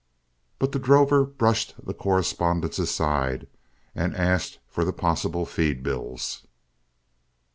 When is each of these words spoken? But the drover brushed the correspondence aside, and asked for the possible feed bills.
But 0.57 0.71
the 0.71 0.79
drover 0.79 1.23
brushed 1.25 1.75
the 1.85 1.93
correspondence 1.93 2.79
aside, 2.79 3.45
and 3.93 4.15
asked 4.15 4.57
for 4.67 4.83
the 4.83 4.91
possible 4.93 5.45
feed 5.45 5.83
bills. 5.83 6.41